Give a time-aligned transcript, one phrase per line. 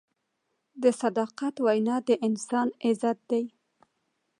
[0.81, 3.43] د صداقت وینا د انسان عزت دی.